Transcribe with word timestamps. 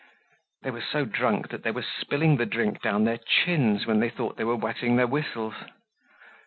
They 0.63 0.71
were 0.71 0.81
so 0.81 1.05
drunk 1.05 1.49
that 1.49 1.61
they 1.61 1.69
were 1.69 1.83
spilling 1.85 2.37
the 2.37 2.45
drink 2.47 2.81
down 2.81 3.05
their 3.05 3.19
chins 3.19 3.85
when 3.85 3.99
they 3.99 4.09
thought 4.09 4.35
they 4.35 4.43
were 4.43 4.55
wetting 4.55 4.95
their 4.95 5.05
whistles. 5.05 5.53